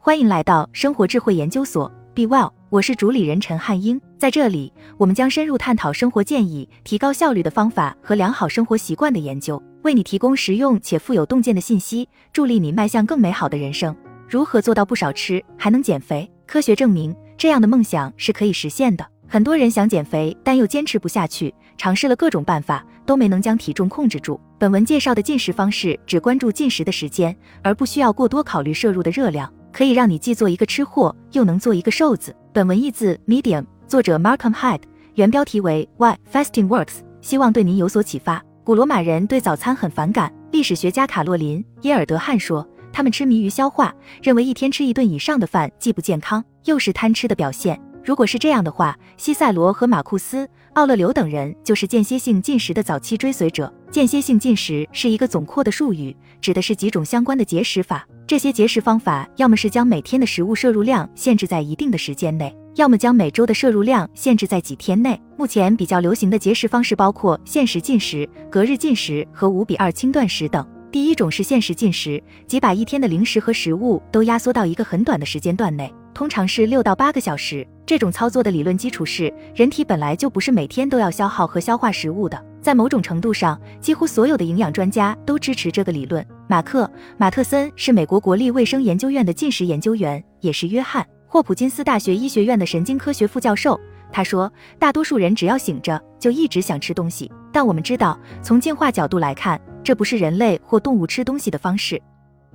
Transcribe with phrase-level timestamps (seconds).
[0.00, 4.00] 欢迎来到生活智慧研究所，Be Well，我是主理人陈汉英。
[4.16, 13.94] 在这里，我们将深入探讨生活建议、提高效率的方法和良好生活习惯的研究，为你提供实用且富有洞见的信息，助力你迈向更美好的人生。
[14.28, 16.30] 如何做到不少吃还能减肥？
[16.46, 19.04] 科学证明，这样的梦想是可以实现的。
[19.26, 24.40] 很多人想减肥，但又坚持不下去，尝试了各种办法，都没能将体重控制住。
[24.58, 32.34] 本文介绍的进食方式只关注进食的时间，而不需要过多考虑摄入的热量，可以让你既做一个吃货，又能做一个瘦子。
[32.52, 34.82] 本文译自 Medium，作者 Markham Hyde，
[35.14, 38.42] 原标题为 Why Fasting Works，希望对您有所启发。
[38.64, 47.80] 古罗马人对早餐很反感，历史学家卡洛琳·耶尔德汉说，他们痴迷于消化，认为一天吃一顿以上的饭既不健康，又是贪吃的表现。
[48.04, 53.72] 如果是这样的话，西塞罗和马库斯·奥勒留等人就是间歇性进食的早期追随者。
[53.90, 58.06] 间歇性进食是一个总括的术语，指的是几种相关的节食法。
[58.28, 65.18] 这些节食方法要么是将每天的食物摄入量限制在一定的时间内，要么将每周的摄入量限制在几天内。
[65.38, 70.62] 目前比较流行的节食方式包括限时进食、隔日进食和五比二轻断食等。
[70.92, 75.90] 第一种是限时进食，即把一天的零食和食物都压缩到一个很短的时间段内。
[76.12, 77.66] 通常是六到八个小时。
[77.86, 82.44] 这种操作的理论基础是，人体本来就不是每天都要消耗和消化食物的。
[82.60, 86.24] 在某种程度上，几乎所有的营养专家都支持这个理论。
[86.48, 86.84] 马克·
[87.16, 93.78] 马特森是美国国立卫生研究院的进食研究员，也是约翰·霍普金斯大学医学院的神经科学副教授。
[94.10, 97.30] 他说，大多数人只要醒着，就一直想吃东西。
[97.52, 102.00] 但我们知道，从进化角度来看，这不是人类或动物吃东西的方式。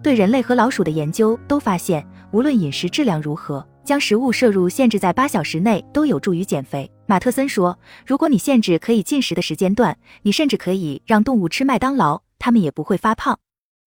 [0.01, 2.05] 对人类和老鼠的研究都发现。
[2.31, 6.89] 无论饮食质量如何，将食物摄入限制在八小时内都有助于减肥。
[7.13, 13.37] 马特森说：“如果你限制可以进食的时间段，你甚至可以让动物吃麦当劳，它们也不会发胖。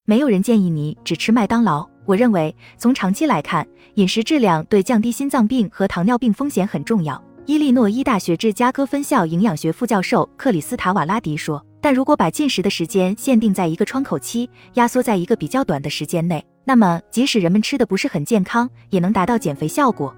[0.04, 1.84] 没有人建议你只吃麦当劳。
[2.04, 11.60] 我认为，从长期来看，饮食质量对降低心脏病和糖尿病风险很重要。”伊利诺伊大学芝加哥分校营养学副教授克里斯塔瓦拉迪说。
[11.80, 20.14] 但如果把进食的时间限定在一个窗口期，压缩在一个比较短的时间内，那么即使人们吃的不是很健康，也能达到减肥效果。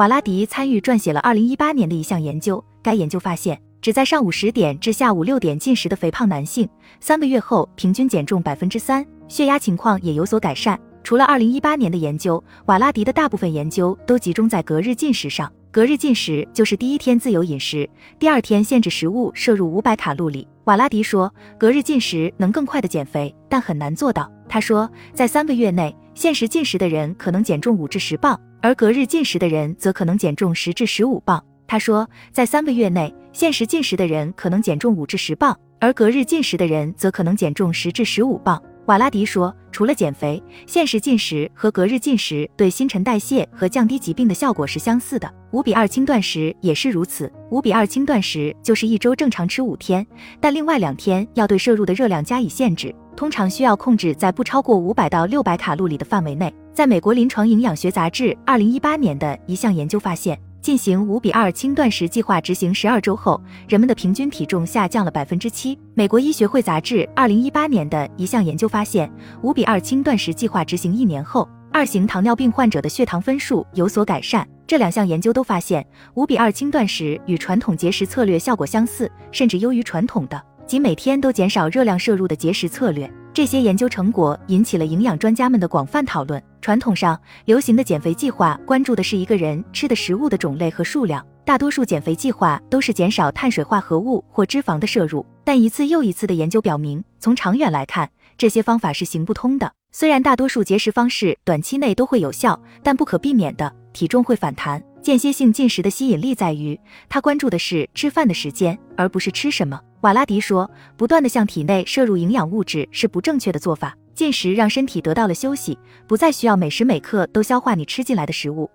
[0.00, 6.66] 瓦拉迪参与撰写了2018年的一项研究，该研究发现，只在上午十点至下午六点进食的肥胖男性，
[7.00, 10.80] 三个月后平均减重百分之三，血压情况也有所改善。
[11.04, 15.52] 除了2018年的研究，瓦拉迪的大部分研究都集中在隔日进食上。
[15.70, 17.86] 隔日进食就是第一天自由饮食，
[18.18, 20.48] 第二天限制食物摄入五百卡路里。
[20.64, 24.32] 瓦拉迪说，隔日进食能更快的减肥，但很难做到。
[24.48, 31.42] 他说，在三个月内，限时进食的人可能减重五至十磅，而隔日进食的人则可能减重十至十五磅。
[31.66, 38.60] 他说，在三个月内，限时进食的人可能减重五至十磅，而隔日进食的人则可能减重十至十五磅。
[38.86, 45.32] 瓦拉迪说，除了减肥，限时进食和隔日进食对新陈代谢和降低疾病的效果是相似的。
[45.52, 47.32] 五比二轻断食也是如此。
[47.50, 50.04] 五比二轻断食就是一周正常吃五天，
[50.40, 56.52] 但另外两天要对摄入的热量加以限制，通常需要控制在不超过五百到六百卡路里的范围内。
[56.72, 60.38] 在美国临床营养学杂志二零一八年的一项研究发现。
[60.62, 65.76] 进行五比二轻断食计划执行十二周后，人们的平均体重下降了百分之七。
[65.94, 69.10] 美国医学会杂志二零一八年的一项研究发现，
[69.40, 74.46] 五比二轻断食计划执行一年后，二型糖尿病患者的血糖分数有所改善。
[74.66, 83.10] 这两项研究都发现，五比二轻断食与传统节食策略效果相似，甚至优于传统的即每天都减少热量摄入的节食策略。
[83.32, 86.40] 这些研究成果引起了营养专家们的广泛讨论。
[86.60, 95.24] 传统上流行的减肥计划关注的是一个人吃的食物的种类和数量，大多数减肥计划都是减少碳水化合物或脂肪的摄入。
[95.44, 99.72] 但一次又一次的研究表明，从长远来看，这些方法是行不通的。
[99.92, 104.80] 虽然大多数节食方式短期内都会有效，但不可避免的体重会反弹。
[105.02, 106.78] 间歇性进食的吸引力在于，
[107.08, 109.80] 它关注的是吃饭的时间，而不是吃什么。
[110.02, 113.96] 瓦拉迪说，不断的向体内摄入营养物质是不正确的做法。
[114.14, 118.70] 进食让身体得到了休息，不再需要每时每刻都消化你吃进来的食物。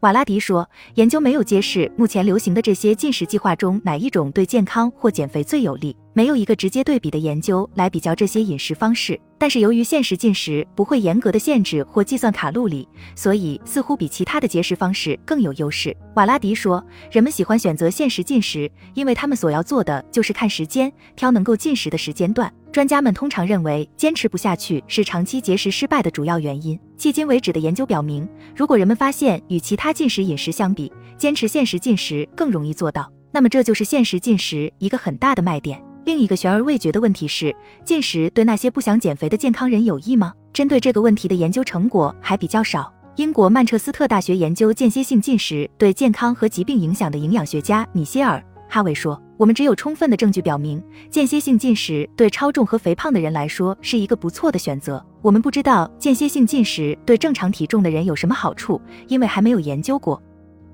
[0.00, 5.96] 瓦拉迪说，研究没有揭示目前流行的这些进食计划中哪一种对健康或减肥最有利。
[6.12, 15.96] 没有一个直接对比的研究来比较这些饮食方式，但是由于限时进食不会严格的限制或计算卡路里，所以似乎比其他的节食方式更有优势。
[16.16, 22.52] 瓦拉迪说，人们喜欢选择限时进食，因为他们所要做的就是看时间，挑能够进食的时间段。
[22.74, 26.76] 专家们通常认为坚持不下去是长期节食失败的主要原因。
[26.98, 35.80] 迄今为止的研究表明，如果人们发现与其他进食饮食相比，坚持限时进食更容易做到，那么这就是限时进食一个很大的卖点。
[36.04, 37.54] 另一个悬而未决的问题是，
[37.84, 40.32] 进食对那些不想减肥的健康人有益吗？
[40.52, 42.92] 针对这个问题的研究成果还比较少。
[43.14, 48.38] 英国曼彻斯特大学研究间歇性进食对健康和疾病影响的营养学家米歇尔·
[48.68, 55.04] 哈维说：“我们只有充分的证据表明，间歇性进食对超重和肥胖的人来说是一个不错的选择。
[55.22, 60.22] 我们不知道间歇性进食对正常体重的人有什么好处，因为还没有研究过。”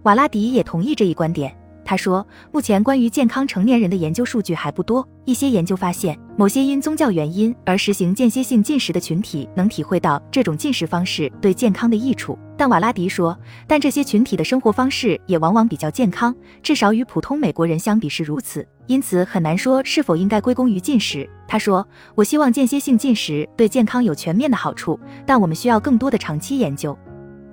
[0.04, 1.56] 瓦拉迪也同意这一观点。
[1.82, 5.06] 他说，目前关于健康成年人的研究数据还不多。
[5.24, 12.38] 一些研究发现，某些因宗教原因而实行间歇性进食的群体能体会到这种进食方式对健康的益处。
[12.60, 13.34] 但瓦拉迪说，
[13.66, 18.68] 但这些群体的生活方式也往往比较健康，至少与普通美国人相比是如此。
[18.86, 21.26] 因此很难说是否应该归功于进食。
[21.48, 26.94] 他说，我希望间歇性进食对健康有全面的好处，但我们需要更多的长期研究。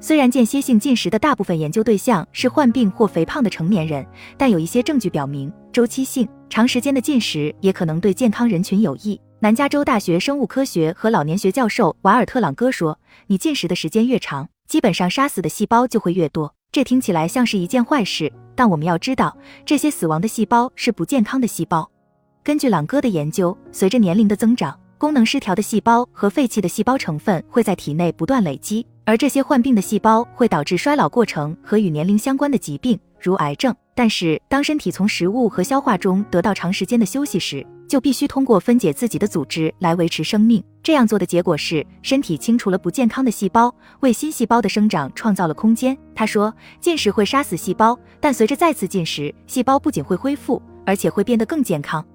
[0.02, 4.06] 虽然间歇性进食的大部分研究对象是患病或肥胖的成年人，
[4.38, 9.18] 但有一些证据表明，周期性、长时间的进食也可能对健康人群有益。
[9.40, 16.54] 南加州大学生物科学和老年学教授瓦尔特·朗戈说：“你进食的时间越长，基本上杀死的细胞就会越多。
[16.72, 19.36] 这听起来像是一件坏事，但我们要知道，
[19.66, 21.90] 这些死亡的细胞是不健康的细胞。
[22.44, 33.74] 根据朗哥的研究，随着年龄的增长，功能失调的细胞和废弃的细胞成分会在体内不断累积。”而这些患病的细胞会导致衰老过程和与年龄相关的疾病，如癌症。
[33.96, 40.64] 但是，当身体从食物和消化中得到长时间的休息时，就必须通过分解自己的组织来维持生命。
[40.84, 45.98] 这样做的结果是，身体清除了不健康的细胞，为新细胞的生长创造了空间。
[46.14, 52.06] 他说，进食会杀死细胞，但随着再次进食，细胞不仅会恢复，而且会变得更健康。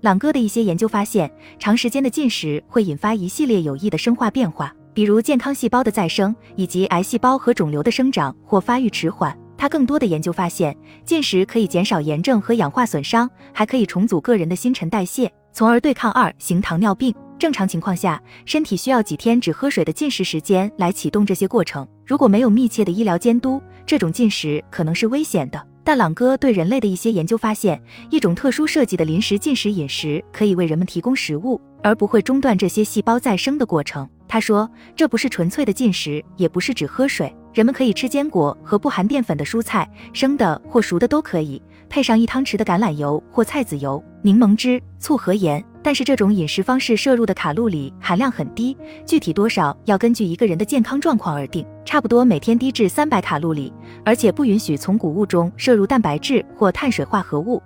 [0.00, 4.72] 朗哥的一些研究发现，长时间的进食会引发一系列有益的生化变化。
[4.94, 9.36] 比如健康细胞的再生，以及癌细胞和肿瘤的生长或发育迟缓。
[9.58, 10.74] 他更多的研究发现，
[11.04, 17.12] 进食可以减少炎症和氧化损伤，还可以重组个人的新陈代谢，从而对抗二型糖尿病。
[17.38, 21.86] 正常情况下，身体需要几天只喝水的进食时间来启动这些过程。
[22.06, 25.66] 如果没有密切的医疗监督，这种进食可能是危险的。
[25.84, 34.08] 但朗哥对人类的一些研究发现，一种特殊设计的临时进食饮食可以为人们提供食物，而不会中断这些细胞再生的过程。
[34.28, 37.34] 他说：“这不是纯粹的进食，也不是只喝水。
[37.54, 45.64] 人们可以吃坚果和不含淀粉的蔬菜，生的或熟的都可以，配上一汤匙的橄榄油或菜籽油、柠檬汁、醋和盐。
[45.82, 48.76] 但是这种饮食方式摄入的卡路里含量很低，
[49.06, 53.72] 具体多少要根据一个人的健康状况而定，差不多每天低至三百卡路里，
[54.04, 57.62] 而且不允许从谷物中摄入蛋白质或碳水化合物。”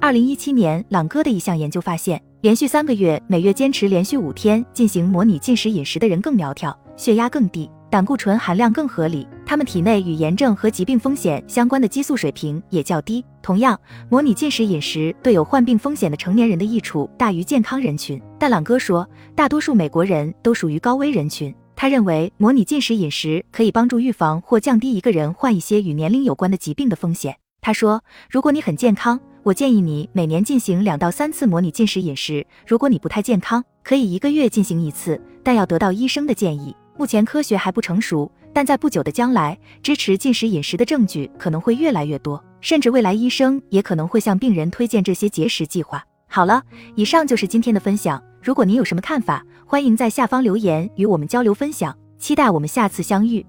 [0.00, 2.20] 二零一七年，朗哥的一项研究发现。
[2.42, 13.22] 连续三个月，每月坚持连续五天进行模拟进食饮食的人更苗条，血压更低，胆固醇含量更合理，他们体内与炎症和疾病风险相关的激素水平也较低。
[13.42, 13.78] 同样，
[14.08, 18.18] 模拟进食饮食对有患病风险的成年人的益处大于健康人群。
[18.38, 21.54] 但朗哥说，大多数美国人都属于高危人群。
[21.76, 27.36] 他认为，模拟进食饮食可以帮助预防或降低一个人患一些与年龄有关的疾病的风险。
[27.60, 29.20] 他说，如果你很健康。
[29.42, 32.46] 我建议你每年进行两到三次模拟进食饮食。
[32.66, 36.76] 如果你不太健康，可以一个月进行一次，但要得到医生的建议。
[36.98, 46.04] 目前科学还不成熟，但在不久的将来，支持进食饮食的证据可能会越来越多，甚至未来医生也可能会向病人推荐这些节食计划。
[46.26, 46.62] 好了，
[46.94, 48.22] 以上就是今天的分享。
[48.42, 51.96] 如果您有什么看法，欢迎在下方留言与我们交流分享。
[52.18, 53.44] 期待我们下次相遇。